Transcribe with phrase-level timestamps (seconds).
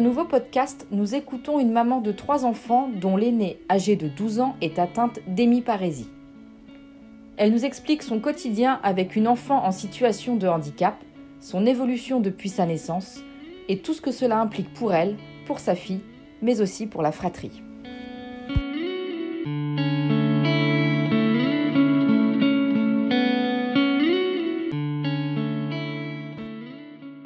[0.00, 4.56] Nouveau podcast, nous écoutons une maman de trois enfants dont l'aînée, âgée de 12 ans,
[4.62, 6.08] est atteinte d'hémiparésie.
[7.36, 10.96] Elle nous explique son quotidien avec une enfant en situation de handicap,
[11.38, 13.20] son évolution depuis sa naissance
[13.68, 16.00] et tout ce que cela implique pour elle, pour sa fille,
[16.40, 17.62] mais aussi pour la fratrie.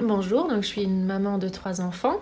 [0.01, 2.19] Bonjour, je suis une maman de trois enfants.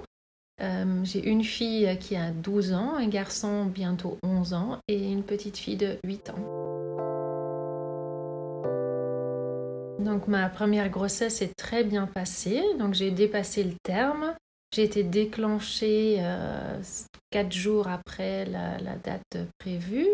[0.61, 5.23] Euh, j'ai une fille qui a 12 ans, un garçon bientôt 11 ans et une
[5.23, 6.63] petite fille de 8 ans.
[9.99, 14.35] Donc ma première grossesse est très bien passée, donc j'ai dépassé le terme.
[14.75, 16.81] J'ai été déclenchée euh,
[17.31, 20.07] 4 jours après la, la date prévue.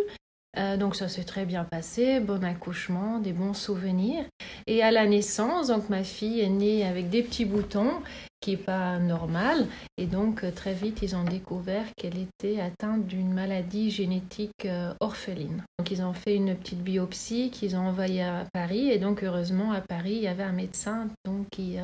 [0.58, 4.25] Euh, donc ça s'est très bien passé, bon accouchement, des bons souvenirs.
[4.67, 8.02] Et à la naissance, donc ma fille est née avec des petits boutons,
[8.42, 9.67] qui n'est pas normal.
[9.97, 14.94] Et donc euh, très vite, ils ont découvert qu'elle était atteinte d'une maladie génétique euh,
[15.00, 15.64] orpheline.
[15.77, 18.89] Donc ils ont fait une petite biopsie qu'ils ont envoyée à Paris.
[18.89, 21.77] Et donc heureusement, à Paris, il y avait un médecin donc, qui,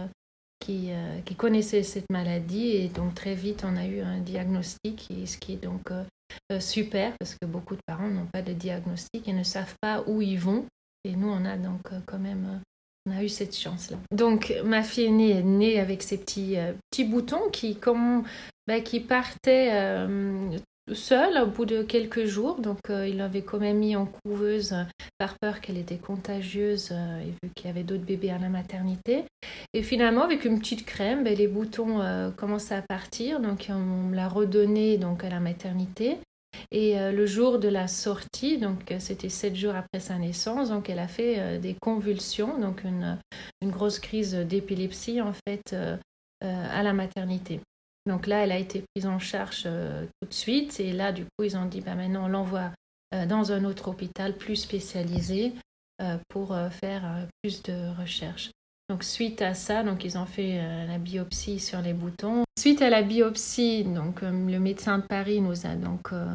[0.60, 2.70] qui, connaissait cette maladie.
[2.70, 5.92] Et donc très vite, on a eu un diagnostic, ce qui est donc
[6.52, 10.04] euh, super parce que beaucoup de parents n'ont pas de diagnostic et ne savent pas
[10.08, 10.66] où ils vont.
[11.04, 12.59] Et nous, on a donc euh, quand même euh,
[13.08, 13.98] on a eu cette chance-là.
[14.12, 16.58] Donc, ma fille aînée est née avec ces petits,
[16.90, 18.23] petits boutons qui, comme,
[18.66, 20.08] bah, qui partaient
[20.94, 22.59] seule au bout de quelques jours.
[22.59, 24.75] Donc, il l'avait quand même mis en couveuse
[25.17, 29.24] par peur qu'elle était contagieuse et vu qu'il y avait d'autres bébés à la maternité.
[29.74, 32.01] Et finalement, avec une petite crème, bah, les boutons
[32.38, 33.40] commençaient à partir.
[33.40, 36.18] Donc, on l'a redonné donc, à la maternité.
[36.72, 40.69] Et euh, le jour de la sortie, donc euh, c'était sept jours après sa naissance,
[40.69, 43.18] donc elle a fait euh, des convulsions, donc une,
[43.62, 45.75] une grosse crise d'épilepsie en fait
[46.41, 47.59] à la maternité.
[48.06, 51.44] Donc là, elle a été prise en charge tout de suite et là, du coup,
[51.44, 52.72] ils ont dit bah, maintenant on l'envoie
[53.28, 55.54] dans un autre hôpital plus spécialisé
[56.30, 58.52] pour faire plus de recherches.
[58.90, 62.90] Donc suite à ça, donc ils ont fait la biopsie sur les boutons Suite à
[62.90, 66.26] la biopsie, donc, euh, le médecin de Paris nous a donc euh,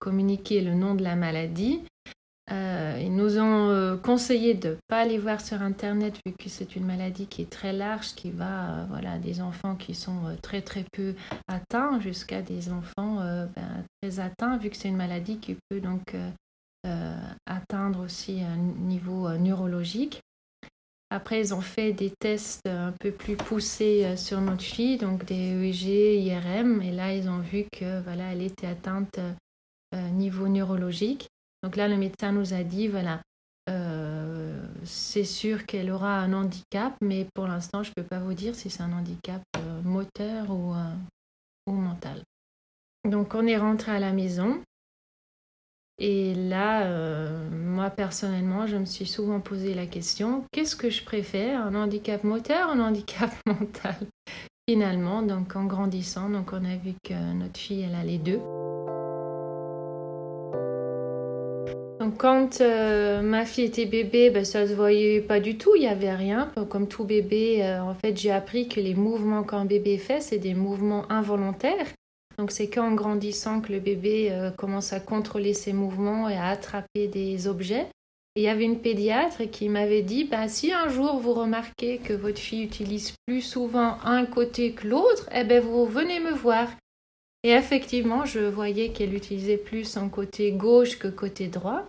[0.00, 1.82] communiqué le nom de la maladie.
[2.50, 6.74] Euh, ils nous ont conseillé de ne pas aller voir sur Internet vu que c'est
[6.74, 10.84] une maladie qui est très large, qui va voilà, des enfants qui sont très très
[10.92, 11.14] peu
[11.46, 13.18] atteints jusqu'à des enfants
[13.54, 16.16] ben, très atteints vu que c'est une maladie qui peut donc
[17.46, 20.20] atteindre aussi un niveau neurologique.
[21.12, 25.26] Après, ils ont fait des tests un peu plus poussés euh, sur notre fille, donc
[25.26, 31.28] des EEG, IRM, et là, ils ont vu que voilà, était atteinte euh, niveau neurologique.
[31.62, 33.20] Donc là, le médecin nous a dit, voilà,
[33.68, 38.34] euh, c'est sûr qu'elle aura un handicap, mais pour l'instant, je ne peux pas vous
[38.34, 39.42] dire si c'est un handicap
[39.84, 40.74] moteur ou,
[41.66, 42.22] ou mental.
[43.08, 44.62] Donc on est rentré à la maison.
[45.98, 51.04] Et là, euh, moi personnellement, je me suis souvent posé la question, qu'est-ce que je
[51.04, 53.96] préfère, un handicap moteur ou un handicap mental?
[54.68, 58.40] Finalement, donc en grandissant, donc on a vu que notre fille, elle a les deux.
[62.10, 65.88] Quand euh, ma fille était bébé, ben, ça se voyait pas du tout, il n'y
[65.88, 66.50] avait rien.
[66.68, 70.38] Comme tout bébé, euh, en fait, j'ai appris que les mouvements qu'un bébé fait, c'est
[70.38, 71.86] des mouvements involontaires.
[72.38, 76.46] Donc c'est qu'en grandissant que le bébé euh, commence à contrôler ses mouvements et à
[76.46, 77.86] attraper des objets.
[78.34, 81.98] Et il y avait une pédiatre qui m'avait dit, bah, si un jour vous remarquez
[81.98, 86.32] que votre fille utilise plus souvent un côté que l'autre, eh ben vous venez me
[86.32, 86.68] voir.
[87.44, 91.84] Et effectivement, je voyais qu'elle utilisait plus un côté gauche que côté droit.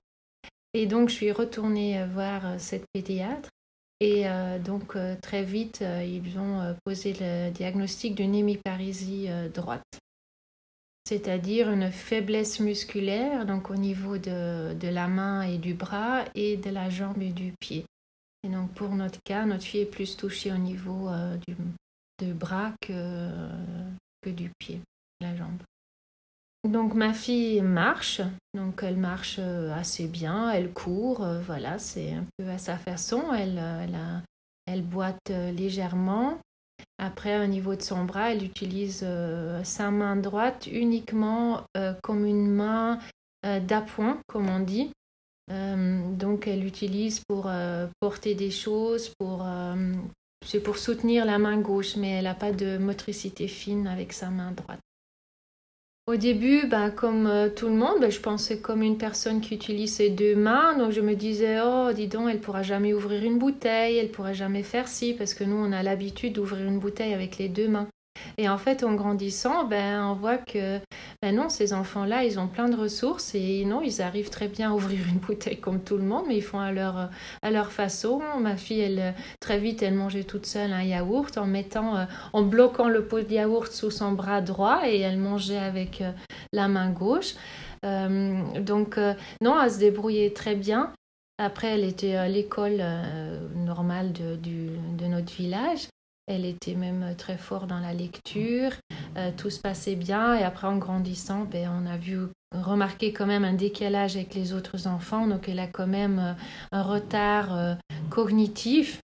[0.74, 3.50] Et donc je suis retournée euh, voir euh, cette pédiatre.
[4.00, 4.26] Et
[4.66, 10.02] donc très vite, ils ont posé le diagnostic d'une hémiparésie droite
[11.06, 16.70] c'est-à-dire une faiblesse musculaire, donc au niveau de, la main et du bras et de
[16.70, 17.86] la jambe et du pied.
[18.44, 21.38] Et donc pour notre cas, notre fille est plus touchée au niveau euh,
[22.20, 23.30] du bras que
[24.26, 24.80] du pied,
[25.36, 25.62] jambe.
[26.70, 28.22] Donc ma fille marche,
[28.54, 32.78] donc elle marche euh, assez bien, elle court, euh, voilà, c'est un peu à sa
[32.78, 34.00] façon, elle, elle,
[34.66, 36.40] elle boite légèrement,
[36.98, 42.26] après, au niveau de son bras, elle utilise euh, sa main droite uniquement euh, comme
[42.26, 43.00] une main
[43.46, 44.92] euh, d'appoint, comme on dit.
[45.50, 47.52] donc elle l'utilise pour
[48.00, 49.46] porter des choses, pour
[50.46, 54.30] c'est pour soutenir la main gauche, mais elle n'a pas de motricité fine avec sa
[54.30, 54.80] main droite.
[56.06, 59.56] Au début, bah, comme euh, tout le monde, bah, je pensais comme une personne qui
[59.56, 60.78] utilise ses deux mains.
[60.78, 64.34] Donc je me disais, oh, dis donc, elle pourra jamais ouvrir une bouteille, elle pourra
[64.34, 67.70] jamais faire ci, parce que nous, on a l'habitude d'ouvrir une bouteille avec les deux
[67.70, 67.88] mains.
[68.38, 70.80] Et en fait, en grandissant, ben, on voit que
[71.22, 74.72] ben non, ces enfants-là, ils ont plein de ressources et non, ils arrivent très bien
[74.72, 77.10] à ouvrir une bouteille comme tout le monde, mais ils font à leur,
[77.42, 78.22] à leur façon.
[78.40, 82.42] Ma fille, elle, très vite, elle mangeait toute seule un yaourt en mettant, euh, en
[82.42, 86.12] bloquant le pot de yaourt sous son bras droit et elle mangeait avec euh,
[86.52, 87.36] la main gauche.
[87.86, 88.98] Euh, donc,
[89.42, 90.94] non, elle se débrouillait très bien.
[91.38, 92.82] Après, elle était à l'école
[93.56, 95.88] normale de, de notre village.
[96.26, 98.72] Elle était même euh, très forte dans la lecture,
[99.18, 102.18] euh, tout se passait bien et après en grandissant, ben, on a vu
[102.54, 106.34] remarquer quand même un décalage avec les autres enfants, donc elle a quand même euh,
[106.72, 107.78] un retard
[108.10, 109.02] cognitif.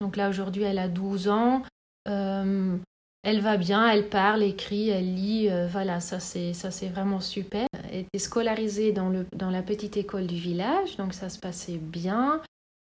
[0.00, 1.62] Donc là aujourd'hui elle a 12 ans,
[2.06, 7.66] elle va bien, elle parle, écrit, elle lit, voilà, ça c'est ça c'est vraiment super.
[7.90, 11.78] Elle était scolarisée dans, le, dans la petite école du village, donc ça se passait
[11.78, 12.40] bien.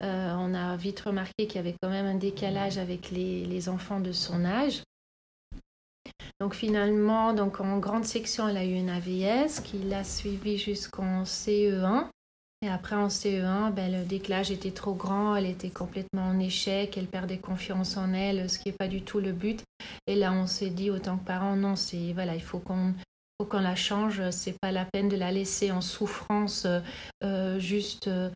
[0.03, 3.99] Euh, on a vite remarqué qu'il y avait quand même un décalage avec les, enfants
[3.99, 4.81] de son âge.
[6.39, 11.23] Donc finalement, donc en grande section, elle a eu une AVS qui l'a suivie jusqu'en
[11.23, 12.07] CE1.
[12.63, 16.97] Et après en CE1, ben, le décalage était trop grand, elle était complètement en échec,
[16.97, 19.63] elle perdait confiance en elle, ce qui n'est pas du tout le but.
[20.07, 22.93] Et là, on s'est dit, autant que parents, non, c'est voilà, il faut qu'on
[23.45, 24.29] qu'on la change.
[24.31, 26.67] C'est pas la peine de la laisser en souffrance
[27.23, 28.29] euh, juste euh,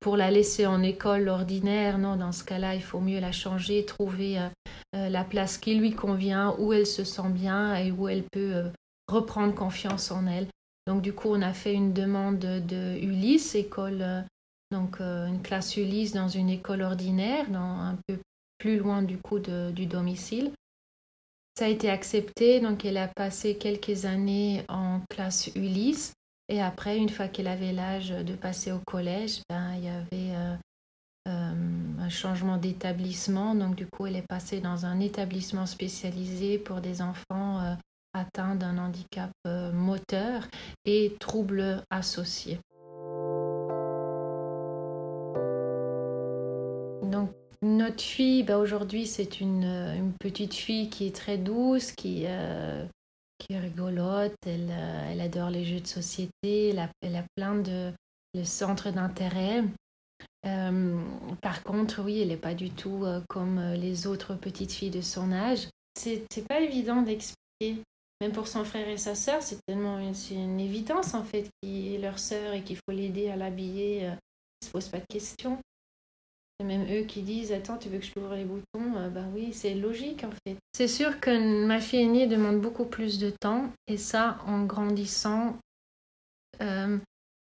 [0.00, 3.84] pour la laisser en école ordinaire, non, dans ce cas-là, il faut mieux la changer,
[3.84, 4.48] trouver euh,
[4.94, 8.64] euh, la place qui lui convient, où elle se sent bien et où elle peut
[9.08, 10.46] reprendre confiance en elle.
[10.86, 14.24] Donc du coup, on a fait une demande de Ulysse, école,
[14.70, 18.18] donc une classe Ulysse dans une école ordinaire, dans, un peu
[18.58, 20.52] plus loin du coup du domicile.
[21.58, 26.12] Ça a été accepté, donc elle a passé quelques années en classe Ulysse.
[26.48, 30.36] Et après, une fois qu'elle avait l'âge de passer au collège, ben, il y avait
[30.36, 30.54] euh,
[31.28, 31.54] euh,
[31.98, 33.56] un changement d'établissement.
[33.56, 37.74] Donc, du coup, elle est passée dans un établissement spécialisé pour des enfants euh,
[38.14, 40.46] atteints d'un handicap moteur
[40.84, 42.60] et troubles associés.
[47.02, 52.26] Donc, notre fille, ben, aujourd'hui, c'est une, une, petite fille qui est très douce, qui,
[53.38, 57.92] qui est rigolote, elle, euh, elle, adore les jeux de société, elle a, plein de,
[58.44, 59.64] centres d'intérêt.
[60.46, 60.98] Euh,
[61.42, 65.00] par contre, oui, elle n'est pas du tout euh, comme les autres petites filles de
[65.00, 65.68] son âge.
[65.94, 67.82] C'est pas évident d'expliquer.
[68.20, 71.94] Même pour son frère et sa sœur, c'est tellement une, une évidence en fait qui
[71.94, 74.00] est leur sœur et qu'il faut l'aider à l'habiller.
[74.00, 75.58] Ils ne se posent pas de questions.
[76.58, 79.24] C'est même eux qui disent Attends, tu veux que je t'ouvre les boutons euh, Bah
[79.34, 80.56] oui, c'est logique en fait.
[80.72, 85.58] C'est sûr que ma fille aînée demande beaucoup plus de temps et ça, en grandissant,
[86.62, 86.96] euh,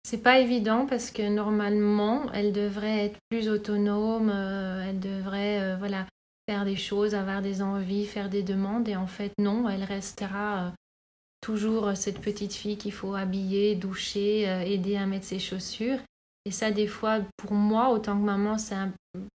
[0.04, 6.06] c'est pas évident parce que normalement, elle devrait être plus autonome, euh, elle devrait voilà,
[6.48, 10.72] faire des choses, avoir des envies, faire des demandes et en fait, non, elle restera
[11.42, 15.98] toujours cette petite fille qu'il faut habiller, doucher, aider à mettre ses chaussures.
[16.46, 18.76] Et ça, des fois, pour moi, autant que maman, c'est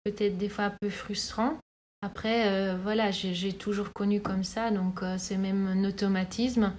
[0.05, 1.57] peut-être des fois un peu frustrant.
[2.03, 6.75] Après, euh, voilà, j'ai toujours connu comme ça, donc euh, c'est même un automatisme.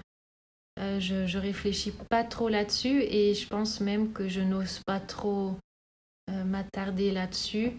[0.80, 5.00] Euh, je, je réfléchis pas trop là-dessus et je pense même que je n'ose pas
[5.00, 5.56] trop
[6.46, 7.72] m'attarder là-dessus.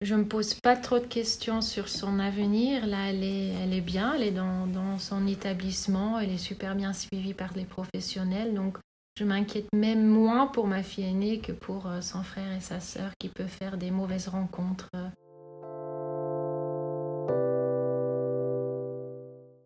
[0.00, 2.84] Je me pose pas trop de questions sur son avenir.
[2.84, 6.74] Là, elle est, elle est bien, elle est dans, dans son établissement, elle est super
[6.74, 8.54] bien suivie par les professionnels.
[8.54, 8.78] Donc,
[9.20, 12.80] je m'inquiète même moins pour ma fille aînée que pour euh, son frère et sa
[12.80, 14.88] sœur qui peuvent faire des mauvaises rencontres.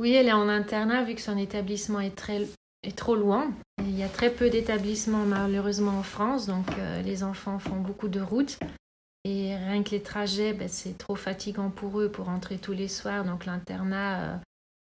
[0.01, 2.49] Oui, elle est en internat vu que son établissement est, très,
[2.83, 3.53] est trop loin.
[3.79, 8.09] Il y a très peu d'établissements malheureusement en France, donc euh, les enfants font beaucoup
[8.09, 8.59] de routes.
[9.23, 12.89] Et rien que les trajets, ben, c'est trop fatigant pour eux pour rentrer tous les
[12.89, 13.25] soirs.
[13.25, 14.41] Donc l'internat,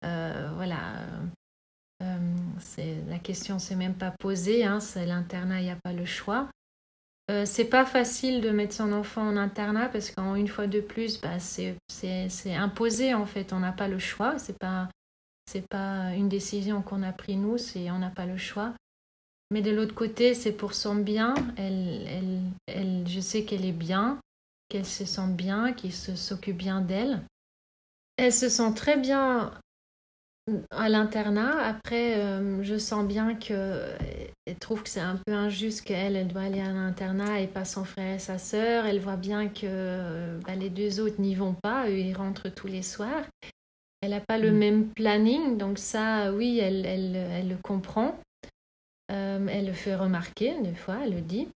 [0.02, 0.78] euh, voilà,
[2.00, 4.64] la question s'est même pas posée.
[4.64, 6.48] Hein, c'est l'internat, il n'y a pas le choix.
[7.28, 11.20] Euh, c'est pas facile de mettre son enfant en internat parce qu'une fois de plus,
[11.20, 13.52] bah, c'est imposé en fait.
[13.52, 14.38] On n'a pas le choix.
[14.38, 14.88] C'est pas
[15.70, 17.58] pas une décision qu'on a prise nous.
[17.58, 18.74] C'est on n'a pas le choix.
[19.50, 21.34] Mais de l'autre côté, c'est pour son bien.
[21.56, 24.18] Elle, elle, elle, je sais qu'elle est bien,
[24.68, 27.22] qu'elle se sent bien, qu'il s'occupe bien d'elle.
[28.16, 29.52] Elle se sent très bien
[30.70, 31.58] à l'internat.
[31.64, 36.42] Après, euh, je sens bien qu'elle trouve que c'est un peu injuste qu'elle, elle doit
[36.42, 38.86] aller à l'internat et pas son frère et sa sœur.
[38.86, 42.68] Elle voit bien que bah, les deux autres n'y vont pas, eux, ils rentrent tous
[42.68, 43.24] les soirs.
[44.02, 44.58] Elle n'a pas le mm.
[44.58, 48.16] même planning, donc ça, oui, elle, elle, elle le comprend.
[49.12, 51.48] Euh, elle le fait remarquer, des fois, elle le dit.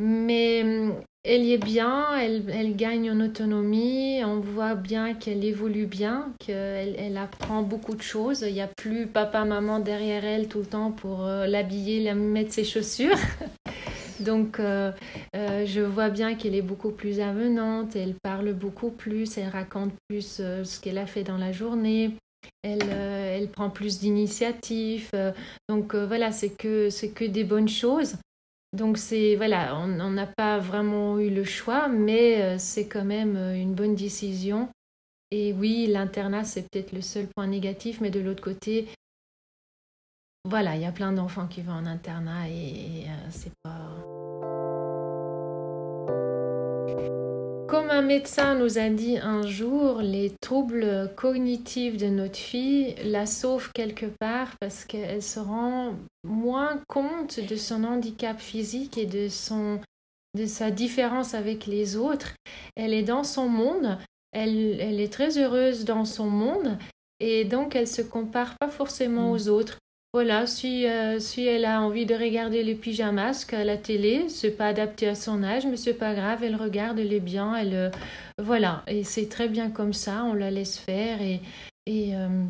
[0.00, 5.84] Mais hum, elle est bien, elle, elle, gagne en autonomie, on voit bien qu'elle évolue
[5.84, 8.44] bien, qu'elle elle apprend beaucoup de choses.
[8.46, 12.14] Il n'y a plus papa, maman derrière elle tout le temps pour euh, l'habiller, la
[12.14, 13.18] mettre ses chaussures.
[14.20, 14.90] Donc euh,
[15.36, 19.92] euh, je vois bien qu'elle est beaucoup plus avenante, elle parle beaucoup plus, elle raconte
[20.08, 22.12] plus ce qu'elle a fait dans la journée.
[22.62, 25.10] Elle, elle prend plus d'initiatives.
[25.68, 28.16] donc voilà, c'est que, c'est que des bonnes choses.
[28.72, 33.36] Donc c'est voilà, on n'a pas vraiment eu le choix, mais euh, c'est quand même
[33.36, 34.68] euh, une bonne décision.
[35.30, 38.88] Et oui, l'internat, c'est peut-être le seul point négatif, mais de l'autre côté,
[40.44, 43.78] voilà, il y a plein d'enfants qui vont en internat et, euh, c'est pas.
[47.68, 53.26] Comme un médecin nous a dit un jour, les troubles cognitifs de notre fille la
[53.26, 55.94] sauvent quelque part parce qu'elle se rend
[56.24, 59.82] moins compte de son handicap physique et de, son,
[60.34, 62.32] de sa différence avec les autres.
[62.74, 63.98] Elle est dans son monde,
[64.32, 66.78] elle, elle est très heureuse dans son monde
[67.20, 69.32] et donc elle se compare pas forcément mm.
[69.32, 69.78] aux autres.
[70.14, 74.52] Voilà, si, euh, si elle a envie de regarder les pyjamas à la télé, c'est
[74.52, 77.74] pas adapté à son âge, mais c'est pas grave, elle regarde, elle est bien, elle
[77.74, 77.90] euh,
[78.42, 81.42] voilà, et c'est très bien comme ça, on la laisse faire et,
[81.84, 82.44] et euh,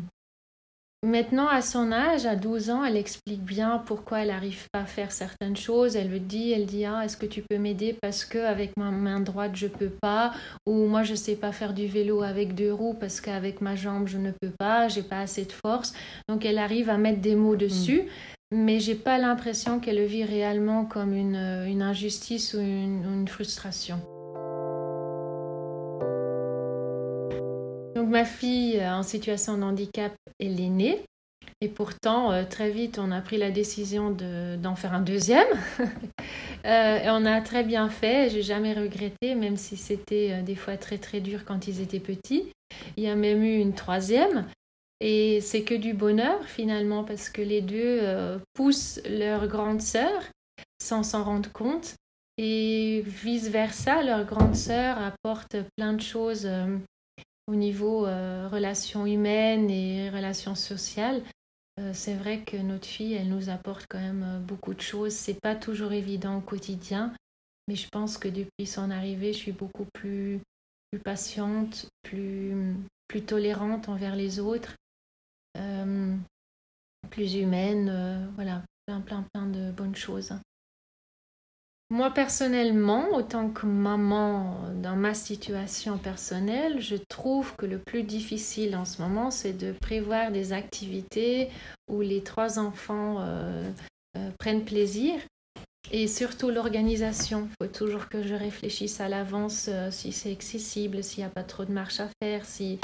[1.05, 4.85] Maintenant, à son âge, à 12 ans, elle explique bien pourquoi elle n'arrive pas à
[4.85, 5.95] faire certaines choses.
[5.95, 8.91] Elle le dit, elle dit ah, est-ce que tu peux m'aider parce que avec ma
[8.91, 10.33] main droite je peux pas?
[10.65, 14.09] Ou moi je sais pas faire du vélo avec deux roues parce qu'avec ma jambe
[14.09, 15.93] je ne peux pas, j'ai pas assez de force.
[16.27, 18.03] Donc elle arrive à mettre des mots dessus,
[18.51, 18.63] mais mm.
[18.65, 23.27] mais j'ai pas l'impression qu'elle le vit réellement comme une, une injustice ou une, une
[23.29, 24.01] frustration.
[27.99, 31.01] Donc ma fille euh, en situation de handicap, elle est née.
[31.61, 35.47] Et pourtant, euh, très vite, on a pris la décision d'en faire un deuxième.
[36.65, 38.29] Euh, et on a très bien fait.
[38.29, 42.51] J'ai jamais regretté, même si c'était des fois très très dur quand ils étaient petits.
[42.97, 44.45] Il y a même eu une troisième.
[44.99, 48.01] Et c'est que du bonheur finalement, parce que les deux
[48.53, 50.21] poussent leur grande sœur
[50.83, 51.95] sans s'en rendre compte.
[52.37, 56.45] Et vice-versa, leur grande sœur apporte plein de choses
[57.49, 61.23] au niveau euh, relations humaines et relations sociales,
[61.79, 65.13] euh, c'est vrai que notre fille, elle nous apporte quand même euh, beaucoup de choses.
[65.13, 67.13] C'est pas toujours évident au quotidien,
[67.67, 70.39] mais je pense que depuis son arrivée, je suis beaucoup plus,
[70.91, 72.75] plus patiente, plus,
[73.07, 74.75] plus tolérante envers les autres,
[77.09, 78.31] plus humaine.
[78.35, 80.33] voilà, plein, plein, plein de bonnes choses.
[81.91, 88.75] Moi personnellement, autant que maman dans ma situation personnelle, je trouve que le plus difficile
[88.75, 91.49] en ce moment, c'est de prévoir des activités
[91.89, 93.67] où les trois enfants euh,
[94.17, 95.15] euh, prennent plaisir
[95.91, 97.49] et surtout l'organisation.
[97.49, 101.31] Il faut toujours que je réfléchisse à l'avance euh, si c'est accessible, s'il n'y a
[101.31, 102.79] pas trop de marche à faire, si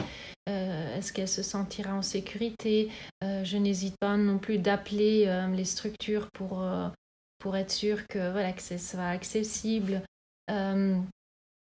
[0.48, 2.90] est-ce qu'elle se sentira en sécurité.
[3.24, 6.64] je n'hésite pas non plus d'appeler les structures pour
[7.46, 10.02] pour être sûr que, voilà, que ce soit accessible.
[10.50, 10.98] Euh,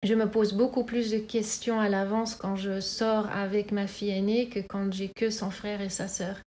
[0.03, 4.11] je me pose beaucoup plus de questions à l'avance quand je sors avec ma fille
[4.11, 6.41] aînée que quand j'ai que son frère et sa sœur.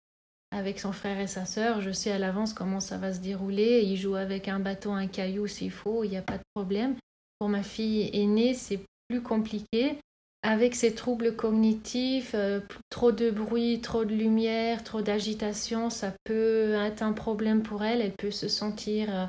[0.53, 3.83] Avec son frère et sa sœur, je sais à l'avance comment ça va se dérouler.
[3.83, 6.97] Il joue avec un bâton, un caillou s'il faut, il n'y a pas de problème.
[7.39, 9.99] Pour ma fille aînée, c'est plus compliqué
[10.43, 16.75] avec ces troubles cognitifs, euh, trop de bruit, trop de lumière, trop d'agitation, ça peut
[16.75, 18.01] être un problème pour elle.
[18.01, 19.27] Elle peut se sentir euh,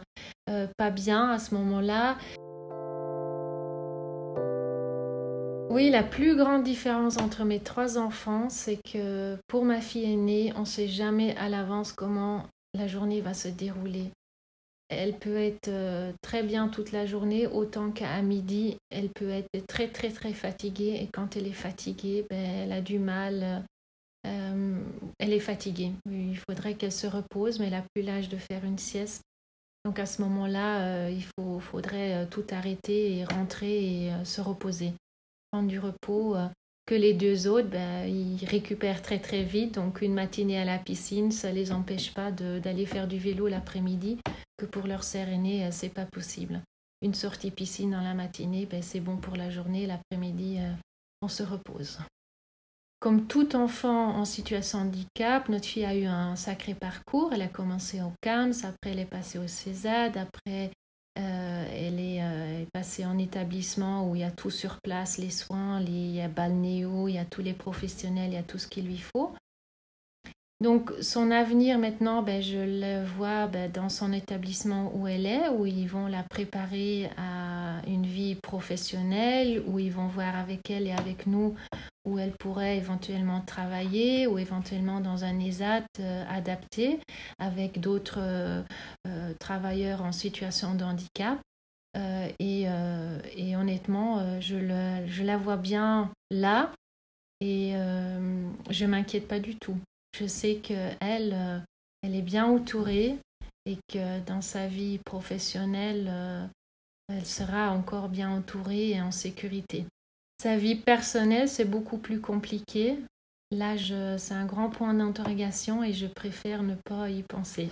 [0.49, 2.17] euh, pas bien à ce moment-là.
[5.69, 10.53] Oui, la plus grande différence entre mes trois enfants, c'est que pour ma fille aînée,
[10.55, 14.11] on ne sait jamais à l'avance comment la journée va se dérouler.
[14.91, 19.65] Elle peut être euh, très bien toute la journée, autant qu'à midi, elle peut être
[19.65, 20.99] très très très fatiguée.
[21.01, 23.63] Et quand elle est fatiguée, ben, elle a du mal.
[24.27, 24.79] Euh,
[25.17, 25.93] elle est fatiguée.
[26.05, 29.21] Il faudrait qu'elle se repose, mais elle n'a plus l'âge de faire une sieste.
[29.85, 34.93] Donc à ce moment-là, euh, il faut, faudrait tout arrêter et rentrer et se reposer.
[35.51, 36.35] Prendre du repos.
[36.91, 39.75] Que les deux autres, ben, ils récupèrent très très vite.
[39.75, 43.47] Donc une matinée à la piscine, ça ne les empêche pas d'aller faire du vélo
[43.47, 44.17] l'après-midi
[44.57, 46.61] que pour leur sœur aînée, euh, c'est pas possible.
[47.01, 50.73] Une sortie piscine dans la matinée, ben, c'est bon pour la journée, l'après-midi, euh,
[51.21, 51.97] on se repose.
[52.99, 57.31] comme tout enfant en situation handicap, notre fille a eu un sacré parcours.
[57.31, 60.71] Elle a commencé au CAMS, après elle est passée au CESAD, après
[61.19, 62.21] euh, elle est,
[62.73, 66.27] passée en établissement où il y a tout sur place, les soins, il y a
[66.27, 69.33] balnéo, il y a tous les professionnels, il y a tout ce qu'il lui faut.
[70.61, 75.49] Donc son avenir maintenant, ben, je le vois ben, dans son établissement où elle est,
[75.49, 80.87] où ils vont la préparer à une vie professionnelle, où ils vont voir avec elle
[80.87, 81.55] et avec nous
[82.05, 86.99] où elle pourrait éventuellement travailler ou éventuellement dans un ESAT euh, adapté
[87.37, 88.63] avec d'autres euh,
[89.07, 91.39] euh, travailleurs en situation de handicap.
[92.39, 92.67] Et,
[93.55, 94.57] honnêtement, je,
[95.07, 96.71] je, la vois bien là
[97.41, 97.73] et
[98.69, 99.77] je m'inquiète pas du tout.
[100.21, 101.57] Je sais qu'elle, euh,
[102.03, 103.17] elle est bien entourée
[103.65, 106.45] et que dans sa vie professionnelle, euh,
[107.09, 109.83] elle sera encore bien entourée et en sécurité.
[110.39, 112.99] Sa vie personnelle, c'est beaucoup plus compliqué.
[113.49, 113.77] Là,
[114.19, 117.69] c'est un grand point d'interrogation et je préfère ne pas y penser.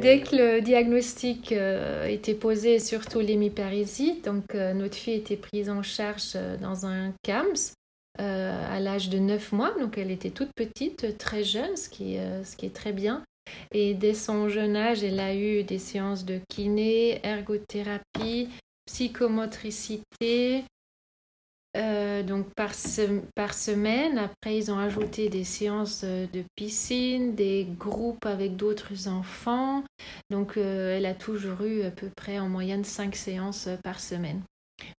[0.00, 5.82] Dès que le diagnostic euh, était posé, surtout l'hémiparésie, donc notre fille était prise en
[5.82, 7.81] charge dans un CAMS euh,
[8.18, 12.44] à l'âge de 9 mois, donc elle était toute petite, très jeune, ce qui, euh,
[12.44, 13.24] ce qui est très bien.
[13.72, 18.48] Et dès son jeune âge, elle a eu des séances de kiné, ergothérapie,
[18.86, 20.64] psychomotricité,
[21.76, 22.72] euh, donc par,
[23.34, 24.18] par, semaine.
[24.18, 29.82] Après, ils ont ajouté des séances de piscine, des groupes avec d'autres enfants.
[30.30, 34.42] Donc, elle a toujours eu à peu près en moyenne 5 séances par semaine.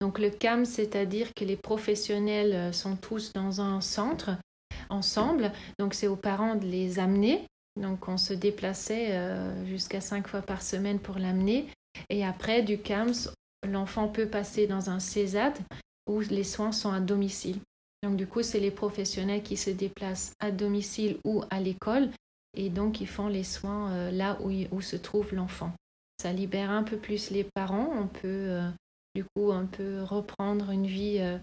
[0.00, 4.30] Donc le CAM, c'est-à-dire que les professionnels euh, sont tous dans un centre
[4.88, 5.52] ensemble.
[5.78, 7.46] Donc c'est aux parents de les amener.
[7.80, 11.66] Donc on se déplaçait euh, jusqu'à cinq fois par semaine pour l'amener.
[12.10, 13.30] Et après du CAMS,
[13.68, 15.58] l'enfant peut passer dans un CESAD
[16.08, 17.58] où les soins sont à domicile.
[18.02, 22.10] Donc du coup, c'est les professionnels qui se déplacent à domicile ou à l'école
[22.54, 25.72] et donc ils font les soins euh, là où, où, se trouve l'enfant.
[26.20, 27.90] Ça libère un peu plus les parents.
[27.96, 28.60] On peut
[29.14, 31.38] du coup un peu reprendre une vie euh,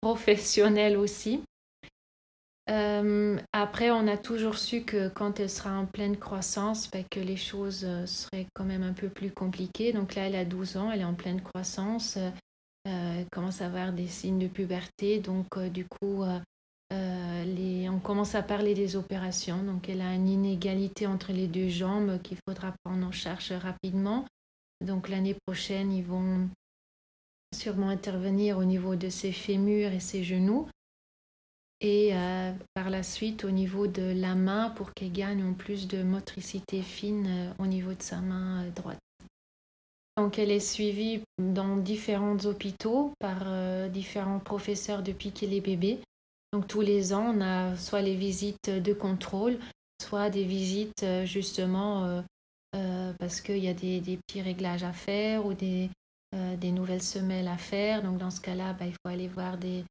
[0.00, 1.42] professionnelle aussi.
[2.70, 7.18] Euh, après, on a toujours su que quand elle sera en pleine croissance, ben, que
[7.18, 9.92] les choses euh, seraient quand même un peu plus compliquées.
[9.92, 12.18] Donc là, elle a 12 ans, elle est en pleine croissance,
[12.84, 15.18] elle commence à avoir des signes de puberté.
[15.18, 16.24] Donc du coup,
[16.90, 19.62] on commence à parler des opérations.
[19.62, 24.24] Donc elle a une inégalité entre les deux jambes qu'il faudra prendre en charge rapidement.
[24.80, 26.48] Donc l'année prochaine, ils vont
[27.54, 30.68] sûrement intervenir au niveau de ses fémurs et ses genoux.
[31.80, 36.04] Et euh, par la suite au niveau de la main pour qu'elle gagne plus de
[36.04, 39.00] motricité fine euh, au niveau de sa main euh, droite.
[40.16, 43.46] Donc elle est suivie dans différents hôpitaux par
[43.88, 46.00] différents professeurs depuis qu'elle est bébé.
[46.52, 49.58] Donc tous les ans, on a soit les visites de contrôle,
[50.02, 52.22] soit des visites justement
[53.18, 55.88] parce qu'il y a des, petits réglages à faire ou des,
[56.34, 58.02] euh, des nouvelles semelles à faire.
[58.02, 59.84] Donc dans ce cas-là, bah, il faut aller voir des,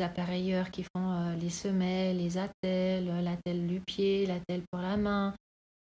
[0.00, 4.96] appareilleurs qui font euh, les semelles, les attelles, euh, l'attelle du pied, l'attelle pour la
[4.96, 5.34] main.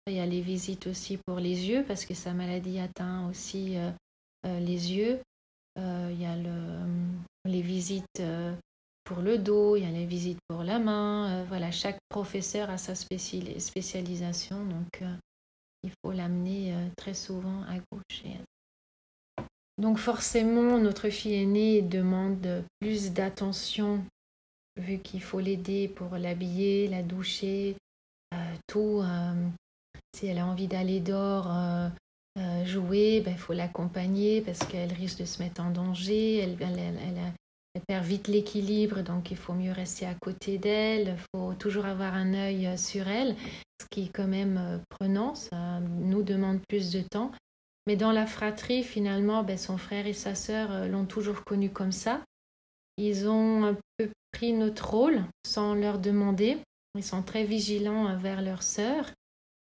[0.07, 3.77] Il y a les visites aussi pour les yeux parce que sa maladie atteint aussi
[4.45, 5.21] les yeux.
[5.77, 6.81] il y a le,
[7.45, 8.23] les visites
[9.05, 11.45] pour le dos, il y a les visites pour la main.
[11.45, 15.05] voilà, chaque professeur a sa spécialisation, donc
[15.83, 18.58] il faut l'amener très souvent à gauche et à
[19.79, 24.05] donc forcément, notre fille aînée demande plus d'attention
[24.77, 27.77] vu qu'il faut l'aider pour l'habiller, la doucher,
[28.35, 28.37] euh,
[28.67, 29.01] tout.
[29.03, 29.35] Euh,
[30.15, 31.89] si elle a envie d'aller dehors euh,
[32.65, 36.39] jouer, ben, il faut l'accompagner parce qu'elle risque de se mettre en danger.
[36.39, 41.17] Elle, elle perd vite l'équilibre, donc il faut mieux rester à côté d'elle.
[41.17, 43.37] Il faut toujours avoir un œil sur elle,
[43.81, 45.35] ce qui est quand même prenant.
[45.37, 47.31] Ça nous demande plus de temps.
[47.89, 51.71] Mais dans la fratrie, finalement, ben, son frère et sa sœur euh, l'ont toujours connu
[51.71, 52.23] comme ça.
[52.99, 56.59] Ils ont un peu pris notre rôle sans leur demander.
[56.97, 59.11] Ils sont très vigilants envers leur sœur.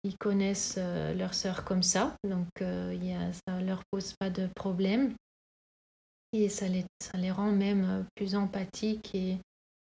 [0.05, 4.49] Ils connaissent euh, leur sœur comme ça, donc euh, ça ne leur pose pas de
[4.55, 5.15] problème.
[6.35, 9.39] Et ça les, ça les rend même plus empathiques et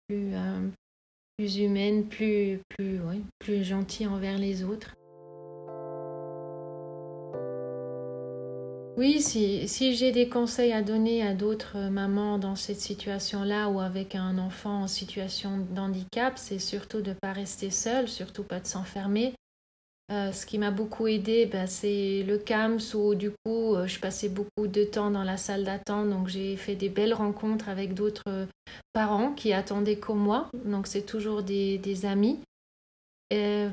[0.08, 0.32] plus,
[1.36, 3.00] plus humaines, plus, plus,
[3.38, 4.96] plus gentilles envers les autres.
[8.96, 14.14] Oui, si, j'ai des conseils à donner à d'autres mamans dans cette situation-là ou avec
[14.14, 18.66] un enfant en situation d'handicap, c'est surtout de ne pas rester seule, surtout pas de
[18.66, 19.34] s'enfermer,
[20.10, 24.66] ce qui m'a beaucoup aidé, ben, c'est le CAMS où du coup je passais beaucoup
[24.66, 26.10] de temps dans la salle d'attente.
[26.10, 28.46] Donc j'ai fait des belles rencontres avec d'autres
[28.92, 30.50] parents qui attendaient comme moi.
[30.64, 32.38] Donc c'est toujours des, amis.
[33.30, 33.66] Et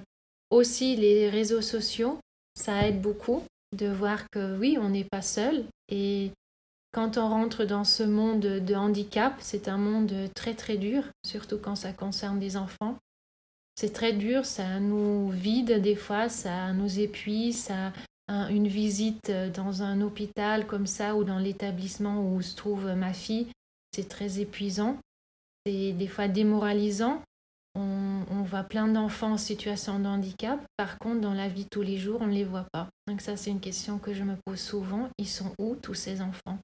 [0.49, 2.19] aussi les réseaux sociaux,
[2.55, 3.43] ça aide beaucoup
[3.77, 5.65] de voir que oui, on n'est pas seul.
[5.89, 6.31] Et
[6.91, 11.57] quand on rentre dans ce monde de handicap, c'est un monde très très dur, surtout
[11.57, 12.97] quand ça concerne des enfants.
[13.75, 17.93] C'est très dur, ça nous vide des fois, ça nous épuise, ça,
[18.27, 23.47] une visite dans un hôpital comme ça ou dans l'établissement où se trouve ma fille,
[23.95, 24.97] c'est très épuisant,
[25.65, 27.21] c'est des fois démoralisant.
[27.75, 31.97] On, voit plein d'enfants en situation de handicap, par contre dans la vie tous les
[31.97, 32.89] jours, on ne les voit pas.
[33.07, 36.21] Donc ça c'est une question que je me pose souvent, ils sont où tous ces
[36.21, 36.57] enfants?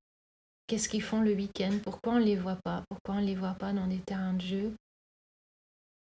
[0.68, 1.72] Qu'est-ce qu'ils font le week-end?
[1.82, 2.84] Pourquoi on ne les voit pas?
[2.90, 4.74] Pourquoi on ne les voit pas dans des terrains de jeu?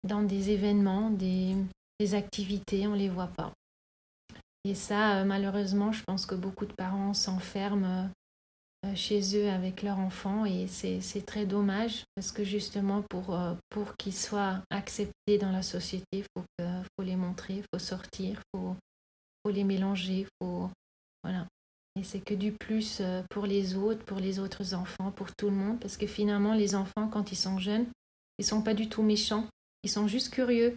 [0.04, 1.56] Dans des événements, des,
[2.12, 3.52] activités, on ne les voit pas.
[4.64, 8.06] Et ça, euh, malheureusement, je pense que beaucoup de parents s'enferment euh,
[8.94, 13.96] chez eux avec leurs enfants et c'est très dommage parce que justement pour, euh, pour
[13.96, 18.58] qu'ils soient acceptés dans la société, il faut, faut, les montrer, il faut sortir, il
[18.58, 18.76] faut,
[19.44, 20.68] faut, les mélanger, faut,
[21.22, 21.46] voilà.
[21.98, 25.50] Et c'est que du plus euh, pour les autres, pour les autres enfants, pour tout
[25.50, 27.86] le monde, parce que finalement, les enfants, quand ils sont jeunes,
[28.38, 29.46] ils sont pas du tout méchants,
[29.84, 30.76] ils sont juste curieux.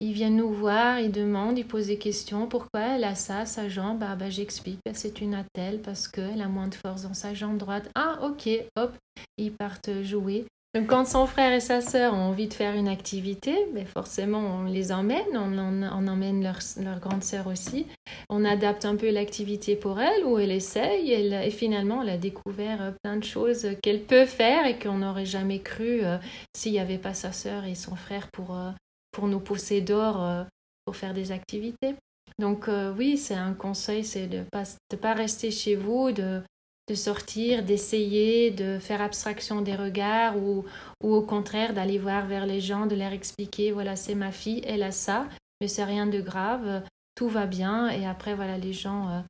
[0.00, 2.46] Ils viennent nous voir, ils demandent, ils posent des questions.
[2.46, 4.02] Pourquoi elle a ça, sa jambe?
[4.06, 7.58] Ah bah j'explique, c'est une attelle parce qu'elle a moins de force dans sa jambe
[7.58, 7.90] droite.
[7.94, 8.96] Ah ok, hop,
[9.38, 10.46] ils partent jouer
[10.82, 14.64] quand son frère et sa sœur ont envie de faire une activité, mais forcément on
[14.64, 16.58] les emmène, on, emmène leur,
[17.00, 17.86] grande sœur aussi.
[18.28, 22.82] On adapte un peu l'activité pour elle, où elle essaye, et finalement elle a découvert
[22.82, 26.18] euh, plein de choses qu'elle peut faire et qu'on n'aurait jamais cru euh,
[26.56, 28.70] s'il n'y avait pas sa sœur et son frère pour, euh,
[29.14, 30.46] pour nous pousser d'or
[30.84, 31.94] pour faire des activités.
[32.38, 36.42] Donc oui, c'est un conseil, c'est de ne pas, de pas rester chez vous, de
[36.88, 40.64] de sortir, d'essayer de faire abstraction des regards ou,
[41.02, 44.60] ou au contraire d'aller voir vers les gens, de leur expliquer, voilà, c'est ma fille,
[44.66, 45.26] elle a ça,
[45.60, 46.82] mais c'est rien de grave,
[47.14, 47.88] tout va bien.
[47.88, 49.20] Et après, voilà, les gens, euh,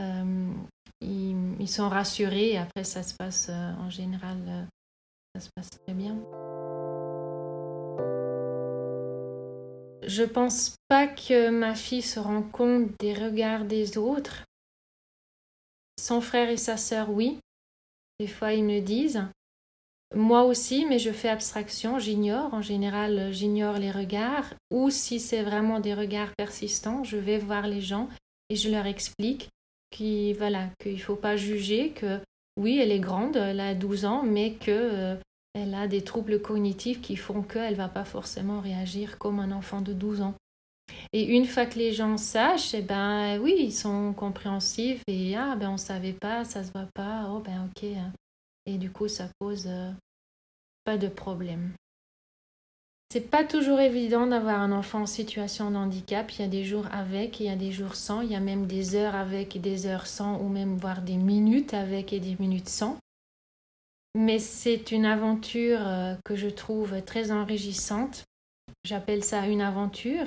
[0.00, 0.52] euh,
[1.00, 4.68] ils, sont rassurés et après, ça se passe euh, en général,
[5.34, 6.16] ça se passe très bien.
[10.06, 14.44] Je pense pas que ma fille se rend compte des regards des autres
[16.02, 17.38] son frère et sa sœur, oui.
[18.18, 19.24] Des fois, ils me disent.
[20.14, 22.52] Moi aussi, mais je fais abstraction, j'ignore.
[22.52, 24.52] En général, j'ignore les regards.
[24.70, 28.08] Ou si c'est vraiment des regards persistants, je vais voir les gens
[28.50, 29.48] et je leur explique
[29.90, 32.20] qu'il ne faut pas juger, que
[32.58, 35.16] oui, elle est grande, elle a 12 ans, mais que euh,
[35.54, 39.52] elle a des troubles cognitifs qui font qu'elle ne va pas forcément réagir comme un
[39.52, 40.34] enfant de 12 ans.
[41.12, 45.56] Et une fois que les gens sachent, eh ben oui, ils sont compréhensifs et ah
[45.56, 47.84] ben on savait pas, ça se voit pas, oh ben ok.
[47.84, 48.12] Hein.
[48.66, 49.90] Et du coup, ça pose euh,
[50.84, 51.72] pas de problème.
[53.12, 56.32] C'est pas toujours évident d'avoir un enfant en situation de handicap.
[56.32, 58.40] Il y a des jours avec, il y a des jours sans, il y a
[58.40, 62.20] même des heures avec et des heures sans, ou même voire des minutes avec et
[62.20, 62.96] des minutes sans.
[64.14, 68.24] Mais c'est une aventure euh, que je trouve très enrichissante.
[68.84, 70.26] J'appelle ça une aventure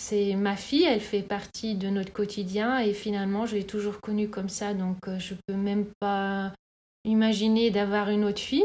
[0.00, 4.28] c'est ma fille, elle fait partie de notre quotidien et finalement je l'ai toujours connue
[4.28, 6.52] comme ça, donc euh, je peux même pas
[7.04, 8.64] imaginer d'avoir une autre fille.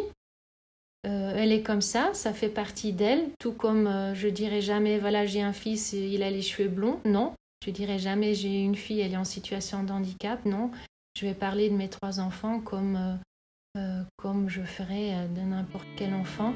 [1.05, 4.99] Euh, elle est comme ça, ça fait partie d'elle, tout comme euh, je dirais jamais
[4.99, 7.33] voilà j'ai un fils, il a les cheveux blonds, non.
[7.65, 10.69] Je dirais jamais j'ai une fille, elle est en situation de handicap, non.
[11.17, 13.19] Je vais parler de mes trois enfants comme,
[13.75, 16.53] euh, comme je ferais euh, de n'importe quel enfant.